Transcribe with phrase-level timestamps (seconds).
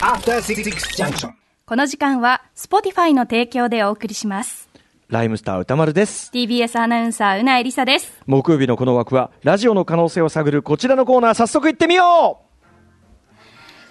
[0.00, 0.64] After Six
[0.96, 1.30] Junction.
[1.64, 4.68] この時間は Spotify の提供でお送りします。
[5.08, 6.30] ライムスター宇多丸です。
[6.34, 8.12] TBS アナウンサー、宇内梨沙です。
[8.26, 12.40] 木曜日のこの枠は、ラジオの可能性を探るこちらのコーナー、早速行ってみよ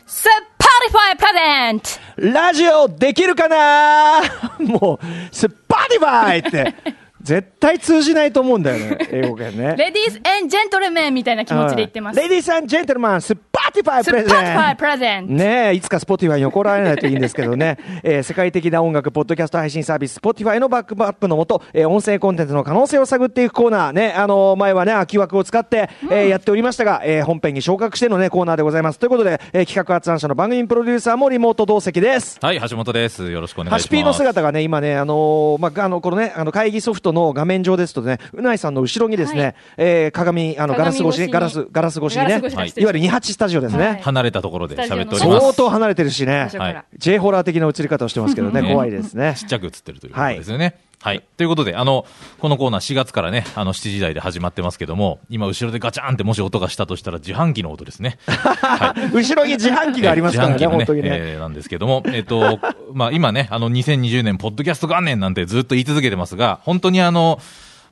[0.06, 4.22] Spotify presentsうラジオできるかな？
[4.60, 6.76] もう、 Spotify って、
[7.22, 9.76] 絶対通じないと思うんだよね、 英語圏ね。
[9.78, 12.20] ladies and gentlemen みたいな気持ちで言ってます。
[12.20, 29.00] ladies gentlemen、スパティファイ presents Spotify presentsトねえ、いつか Spotify に怒られないといいんですけどね、 えー世界的な音楽、ポッドキャスト配信サービス、Spotify のバックアップのもと、えー音声コンテンツの可能性を探っていくコーナー、ね、あのー前はね、空き枠を使って、えーやっておりましたが、えー本編に昇格してのね、コーナーでございます。
[29.00, 32.38] ということで、えー企画発案者の番組プロデューサーもリモート同席です。
[32.42, 33.30] はい、橋本です。
[33.32, 33.82] よろしくお願いします。
[33.82, 39.56] ハシピーの姿がね、今ね、あのーまあ、あの、このね、あの、会議ソフトの画面上ですとね、宇内さんの後ろにですね、はい。
[39.78, 43.88] えー鏡、あの、ガラス越しに、ガラス、ガラス越しにね、はいいわゆる28スタジオですね。
[43.88, 44.02] はい。
[44.02, 45.20] 離れたところで喋っております。
[45.20, 46.50] 相当離れてるしね。
[46.54, 46.86] はい。
[46.98, 49.36] J ホラー的な映り方をしてますけどね、ね怖いですね。
[49.38, 49.46] ち。
[49.46, 50.76] っちゃく映ってるということですよね。
[51.04, 51.24] はい。
[51.36, 52.06] ということで、あの、
[52.38, 58.20] このコーナー4月からね、あの、7時台で始まってますけども、今後ろでガチャンってもし音がしたとしたら自販機の音ですね。
[58.30, 59.10] はい。
[59.12, 61.10] 後ろに自販機がありますからね、自販機の本当にね。
[61.12, 62.60] えーなんですけども、えっ、と、
[62.94, 67.40] まあ今ね、あの2020年ポッドキャスト元年なんてずっと言い続けてますが、本当にあの、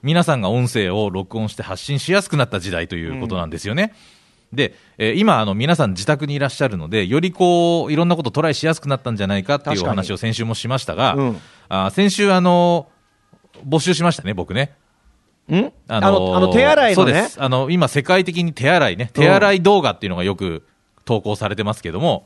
[0.03, 3.93] 皆さんが音声を録音して発信しやすくなった時代ということなんですよね。
[4.53, 12.87] で、えー今、あの、皆さん自宅にいらっしゃるので、よりこう、いろんなことトライしやすくなったんじゃないかっていうお話を先週もしましたが、うんあー先週あの、
[13.67, 14.73] 募集しましたね、僕ね。
[15.49, 15.71] ん？
[15.87, 17.41] ああのの、あの、手洗いのねそうです。。
[17.41, 20.63] あの、今世界的に手洗いね、手洗い動画っていうのがよく
[21.05, 22.25] 投稿されてますけども、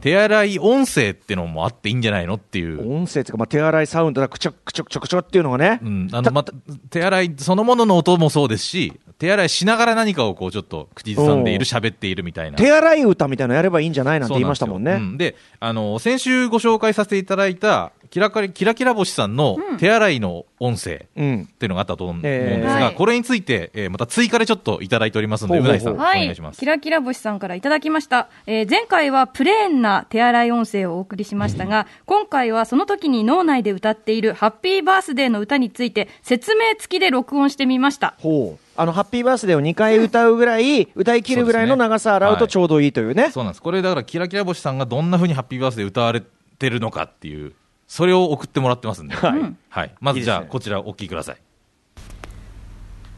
[0.00, 2.80] 手洗い音声ってのもあっていいんじゃないのっていう。
[2.90, 5.88] 音声っていうか、まあ、手洗いサウンドだ、くちょくちょくちょくちょっていうのがねう。
[5.88, 6.52] ん、あの、また、
[6.88, 12.56] 手洗いそのものの音もそうですし、手洗いしながら何かをこうちょっと口ずさんでいる、喋っているみたいな。
[12.56, 14.92] 手洗い歌みたいなのやればいいんじゃないなんて言いましたもんね。
[14.92, 21.06] うんで、あの、先週ご紹介させていただいた、キラキラキラキラ星さんの手洗いの音声。
[21.16, 21.42] うん。
[21.42, 26.58] っていうのがあったと思うんえーですが、はいこれについて、えーまた追加でちょっといただいておりますので、ほうなぎさん、おはい願いします。
[26.58, 38.70] キラキラ星さんからいただきました、えー前回はプレーンな手洗い音声をお送りしましたが、今回はその時に脳内で歌っているハッピーバースデーの歌について説明付きで録音してみましたほう。
[38.76, 43.30] あの、ハッピーバースデーを2回歌うぐらい、歌い切るぐらいの長さ洗うとちょうどいいというね。
[43.30, 43.62] そうなんです。
[43.62, 46.22] これだから、キラキラ星さんがどんな風にハッピーバースデー歌われ
[46.58, 47.52] てるのかっていう、
[47.90, 49.16] それを送ってもらってますんで。
[49.16, 49.94] はいはい。
[49.98, 51.36] まずじゃあ、いいですねこちらお聞きください。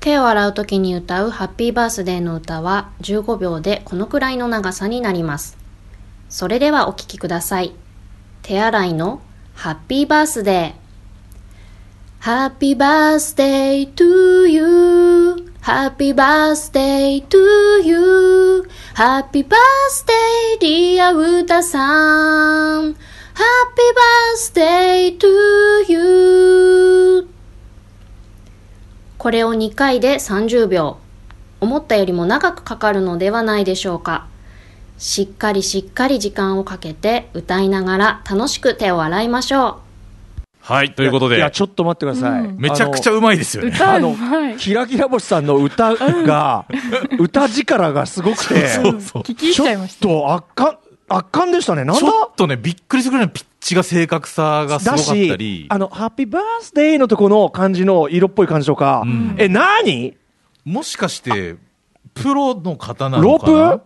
[0.01, 5.59] 手を洗う時に歌うハッピーバースデーの歌は15秒でこのくらいの長さになります。
[6.31, 7.75] それではお聴きください。
[8.41, 9.21] 手洗いの
[9.53, 12.49] ハッピーバースデー。
[12.49, 15.53] Happy birthday to you.
[15.61, 18.67] Happy birthday to you.
[18.95, 22.97] Happy birthday dear 歌さん。
[23.35, 23.89] Happy
[24.55, 27.29] birthday to you.
[29.19, 30.99] これを2回で30秒。
[31.61, 34.27] 思ったよりも長くかかるのではないでしょうか。
[34.99, 39.81] しっかりしっかり時間をかけて歌いながら楽しく手を洗いましょ
[40.61, 40.95] はい。
[40.95, 42.49] ということでいや、、ちょっと待ってください。
[42.57, 43.77] めちゃくちゃうまいですよね。
[43.81, 44.15] あの、
[44.59, 46.67] キラキラ星さんの歌が、
[47.19, 49.23] 歌力がすごくて、そうそう。
[49.23, 50.79] 聞きちょっと圧巻、
[51.15, 51.85] 圧巻でしたね。
[51.85, 59.35] なんちだょっとね、びっくりするぐらいのピッチが正確さがすごかだったしり、、あの、ハッピーバースデーのとこの感じの色っぽい感じとか、ん。
[59.39, 60.17] え、なに
[60.65, 61.57] もしかして、
[62.15, 63.53] プロの方なロのかな？
[63.75, 63.85] ープ？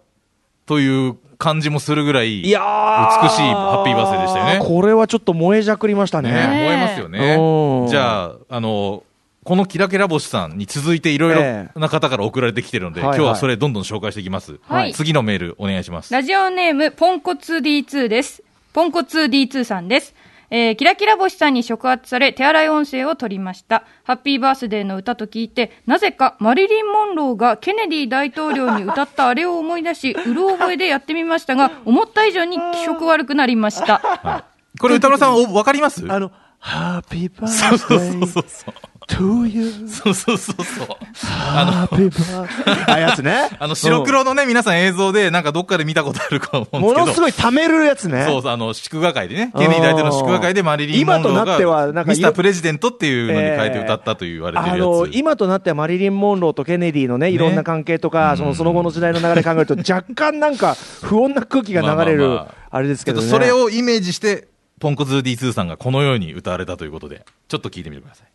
[0.66, 3.22] という感じもするぐらい、いやー。
[3.22, 4.66] 美しいハッピーバースデーでしたよね。
[4.66, 6.32] これはちょっと燃えじゃくりましたね。
[6.32, 7.12] ね、ね思いますようん。
[7.12, 7.88] ね。
[7.90, 9.04] じゃあ、あの、
[9.46, 14.58] このキラキラ星さんに続いていろいえろな方から送られてきてるので、はいはい今日はそれどんどん紹介していきます。
[14.66, 16.12] はい次のメールお願いします。
[16.12, 18.42] ラジオネーム、ポンコツ D2 です。
[18.72, 20.14] ポンコツ D2 さんです。
[20.50, 23.84] えーキラキラ星さんに触発され、手洗い音声を取りました。
[24.02, 34.44] ハッピーバースデーの歌と聞いて、なぜかマリリン・モンローがケネディ大統領に歌ったあれを思い出し、 うる覚えでやってみましたが、思った以上に気色悪くなりました。
[34.80, 36.04] これ歌丸さんおわかります？
[36.08, 38.74] あの、ハッピーバーそうそうそうスデーそう。
[39.06, 39.88] To you.
[39.88, 40.86] そうそうそうそう。
[41.26, 43.50] ハッピーバーあ、やつね。
[43.58, 47.00] あの、白黒のね、皆さん映像で、なんかどっかで見たことあるかとうん思うんですけど。
[47.00, 48.24] ものすごい貯めるやつね。
[48.26, 54.76] そうそう、あの、祝賀会でね、ケネディ大統領の祝賀会でマリリン・モンロー今となってはなんが、かミスタープレジデントっていうのに変えて歌ったと言われてるやつ。
[54.76, 63.28] あの今となってはマリリン・モンローとケネディのね、いろんな関係とか、そのその後の時代の流れ考えると、若干なんか不穏な空気が流れるまあまあまあ、あれですけどね。
[63.28, 64.48] それをイメージして、
[64.78, 68.26] ポンコツ D2 さんがこのように歌われたということで、ちょっと聞いてみてください。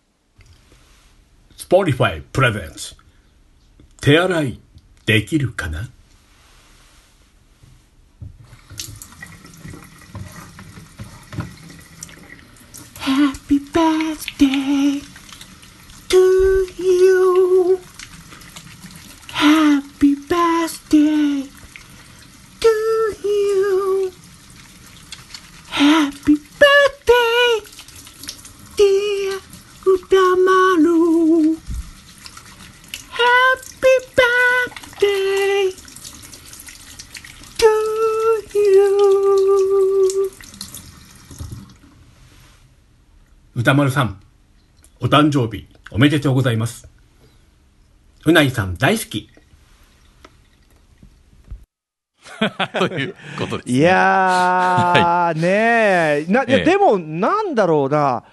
[1.62, 2.98] スポリファイプレゼンス
[4.02, 4.60] 手洗い
[5.06, 5.88] できるかな？
[12.98, 15.04] ハッピーバースデー
[16.10, 16.18] to
[16.82, 17.78] you.
[19.32, 21.51] ハッピーバースデー
[43.54, 44.18] 歌丸さん、
[45.02, 46.88] お誕生日おめでとうございます。
[48.26, 49.30] うないさん大好き。
[52.80, 53.78] ということです、ね。
[53.78, 58.24] いやー、ねえ、な、ええでも、なんだろうな、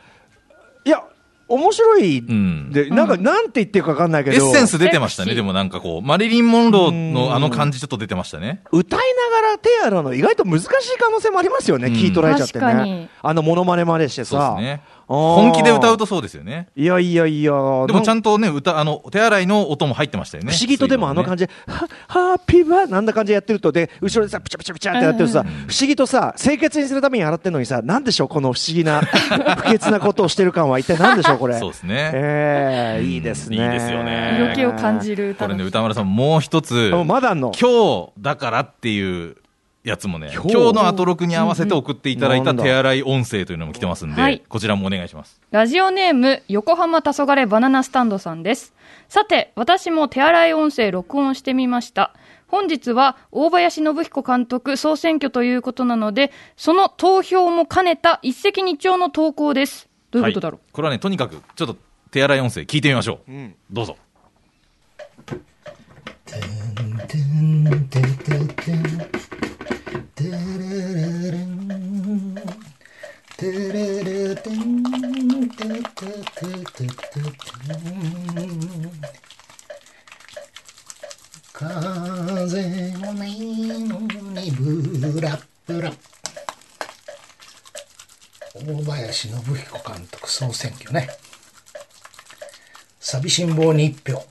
[0.84, 1.02] いや、
[1.48, 5.34] 面白い、んで、なんか、なんて言ってるかわかんないけど、エッセンス出てましたね。
[5.34, 8.62] でもなんかこう、マリリン・モンローのあの感じちょっと出てましたね。
[8.70, 10.68] 歌いながら手洗うの意外と難しい
[10.98, 13.08] 可能性もありますよね、うん聞い取られちゃって確かにね。
[13.22, 14.30] あの、モノマネまでしてさ。
[14.30, 14.82] そうですね。
[15.08, 16.68] 本気で歌うとそうですよね。
[16.76, 17.52] いやいやいや、
[17.86, 20.52] でもちゃんんとね、歌、あの、手洗いの音も入ってましたよね。
[20.52, 29.00] 不思議とでもあの感じで、は、ハッピーバーなんだ感じでやってると、で、後ろでさ、ピチャピチャピチャってやってるとさ、不思議とさ、清潔にするために洗ってるのにさ、なんでしょう、この不思議な、
[29.56, 31.58] 不潔なことをしてる感は一体何でしょう、これ。
[31.58, 32.10] そうですね。
[32.12, 33.56] ええいいですね。
[33.56, 37.52] いいですよね色気を感じる歌これね、歌丸さんもう一つ、あまだの？
[37.58, 39.36] 今日だからっていう
[39.88, 45.40] やつもね、今日のアトロクに合わせて送っていただいたうんうん手洗い音声というのも来てますんで、はいこちらもお願いします。
[45.50, 48.74] ラジオネーム、横浜黄昏バナナスタンドさんです。
[49.08, 52.14] さて、私も手洗い音声録音してみました。
[52.46, 59.88] 本日は大林信彦監督総選挙ということなので、その投票も兼ねた一石二鳥の投稿です。
[60.10, 61.76] どういうことだろう、はいこれはね、とにかく、ちょっと
[62.10, 63.32] 手洗い音声聞いてみましょう。
[63.70, 63.96] どうぞ。
[81.52, 83.38] 風もない
[83.84, 85.92] のにブラッブラ
[88.54, 91.08] 大林信彦監督総選挙ね。
[93.00, 94.24] 寂しん坊に一票。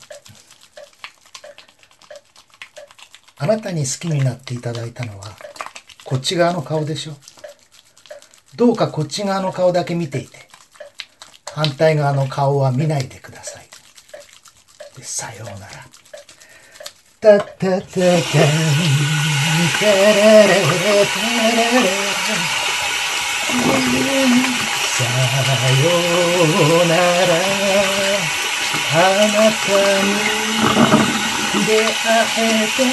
[3.38, 5.26] あなたに好きになっていただいたのは
[6.04, 7.14] こっち側の顔でしょ。
[8.56, 10.50] どうかこっち側の顔だけ見ていて
[11.54, 13.70] 反対側の顔は見ないでください。
[14.98, 15.88] でさようなら。
[17.20, 18.22] タタッタタン
[19.80, 21.82] タラララタラ
[22.62, 22.67] ラ
[23.48, 25.04] さ
[25.72, 26.96] ような
[27.26, 27.38] ら。
[28.90, 30.10] あなたに
[31.66, 32.08] 出会
[32.38, 32.84] えて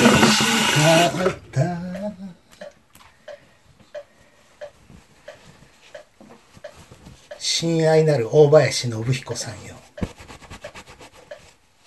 [0.00, 1.56] 嬉しかった。
[7.38, 9.76] 親愛なる大林信彦さんよ。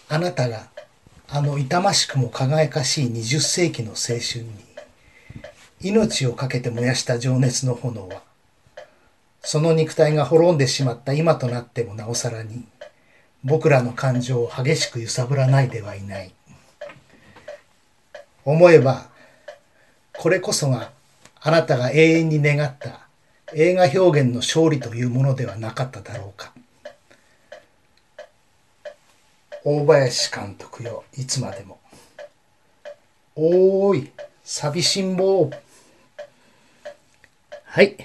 [0.09, 0.69] あなたが
[1.27, 4.66] あの痛ましくも輝かしい20世紀の青春に
[5.81, 8.21] 命を懸けて燃やした情熱の炎は
[9.41, 12.65] その肉体が滅んでしまった今となってもなおさらに
[13.43, 16.33] 僕らの感情を激しく揺さぶらないではいない。
[18.43, 19.07] 思えば
[20.17, 20.91] これこそが
[21.39, 23.07] あなたが永遠に願った
[23.53, 26.51] 映画表現の勝利というものではなかっただろうか。
[29.63, 31.79] 大林監督よいつまでも。
[33.35, 34.11] おーい
[34.43, 35.51] 寂しん坊
[37.77, 37.95] はい。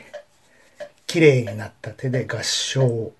[1.06, 3.14] 綺麗になった手で合唱。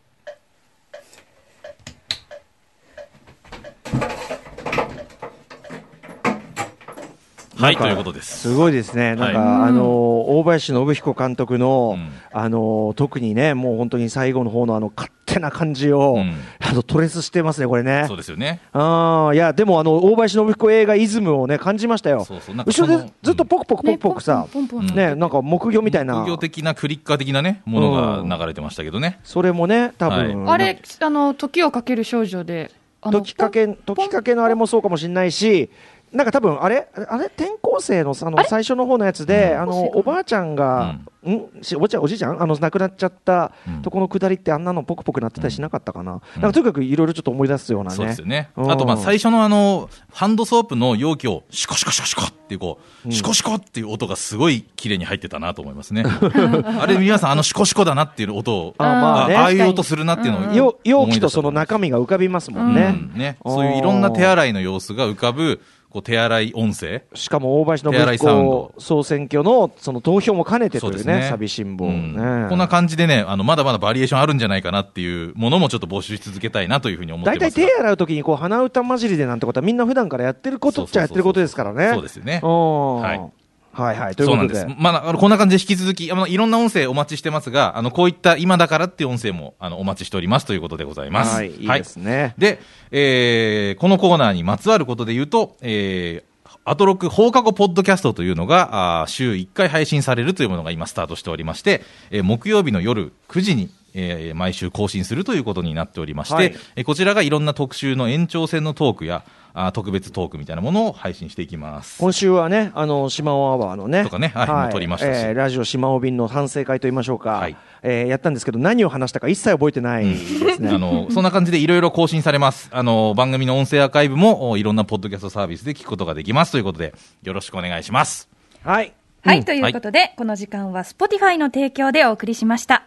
[7.63, 8.41] はい、ということです。
[8.41, 9.15] すごいですね。
[9.15, 18.17] なんか、はあの、大林信彦監督の、うんあの、特にね、もう本当に最後の方のあの、勝手な感じを、うんあの、トレスしてますね、これねそう。
[18.17, 18.61] ですよね。
[18.73, 22.25] ああ、いや、でもあの、大林信彦映画イズムをね、感じましたよ。
[22.25, 26.31] そうそうなんか後ろでずっとポクポクポクポクさ、ポンポンポンポンね、なんか木魚みたいな副。
[26.31, 29.21] 業的なクリッカー的なね、ものが流れてましたけどね。
[29.23, 30.51] それもね、多分。
[30.51, 35.71] あれ、あの、時をかける少女で、あの時かけ、時かけのあれもそうかもしれないし、
[36.13, 41.63] なんか多分あれ、あれ、転校生のさあの最初の方のやつで、あのおばあちゃんが、ん。
[41.63, 43.83] しおばあちゃん、おじいちゃん、あの亡くなっちゃったうん。
[43.83, 48.51] とこのくだりって、あんなのポクポクなってたりしなかったかな、なんかとにかくいろいろちょっと思い出すようなね、そうですよね。
[48.57, 48.71] うん。
[48.71, 56.05] あと、まあ、最初のあの、ハンドソープの容器を、シコシコシコシコっていう、こう、シコシコっていう音がすごい綺麗に入ってたなと思いますね。
[56.81, 59.37] あれ、皆さん、あの、シコシコだなっていう音を、あまあね。
[59.37, 62.73] ああいう音するなっていうのを、よ容器とその中身が浮かびますもうん。
[62.73, 62.95] んね。
[63.15, 63.37] ね。
[63.47, 65.61] そういういろんな手洗いの様子が浮かぶ、
[65.93, 67.03] こう手洗い音声。
[67.15, 71.29] しかも大橋信彦ド総選挙のその投票も兼ねてというね、ね。
[71.29, 72.49] サビ辛抱、うんね。
[72.49, 77.67] こんな感じでね、あの、まだまだバリエーションあるんじゃないかなっていうものもちょっと募集し続けたいなというふうに思って大ますが。
[77.67, 81.91] 体手洗うときにこう鼻歌混じりでなんてことはみんな普段からやってることっちゃやってることですからね。
[81.93, 82.41] そうですよね。
[82.43, 83.42] うんはい
[83.73, 84.15] はいはい。
[84.15, 84.55] ということで。
[84.55, 84.83] そうなんです。
[84.83, 91.35] まあ、あのこんな感じで引き続き、あの、いろんな音声お待ちしてますが、あの、こういった今だからっていう音声も、あの、お待ちしておりますということでございます。
[91.37, 92.35] はい、いいですね。
[92.39, 92.61] で、
[92.91, 96.33] えーこのコーナーにまつわることで言うと、えー
[96.65, 111.99] アトロック放課後ポッドキャストというのが、あー週1回配信されるというものが今スタートしておりまして、えー木曜日の夜9時に、えー毎週更新するということになっておりまして、はいえーこちらがいろんな特集の延長戦のトークや、あー特別トークみたいなものを配信していきます。
[111.99, 114.03] 今週はね、あの、島尾アワーのね。
[114.03, 117.33] とかねはい撮りましたしえーラジオ島尾便の反省会と言いましょうか。
[117.33, 120.71] はいえーやったんですけど、何を話したか一切覚えてないですね。
[120.71, 122.69] あの、そんな感じでいろいろ更新されます。
[122.73, 128.29] あの、番組の音声アーカイブもおいろんなポッドキャストサービスで聞くことができますということで、よろしくお願いします。
[128.65, 128.93] はい。
[129.25, 132.87] はい、うんということで、この時間は Spotify の提供でお送りしました。